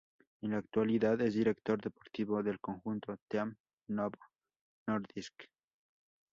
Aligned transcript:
En 0.41 0.49
la 0.49 0.57
actualidad 0.57 1.21
es 1.21 1.35
director 1.35 1.79
deportivo 1.79 2.41
del 2.41 2.59
conjunto 2.59 3.15
Team 3.29 3.55
Novo 3.89 4.17
Nordisk. 4.87 5.43